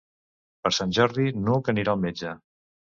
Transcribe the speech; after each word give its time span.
Per 0.63 0.71
Sant 0.79 0.95
Jordi 0.99 1.29
n'Hug 1.43 1.71
anirà 1.77 1.97
al 1.97 2.05
metge. 2.09 2.39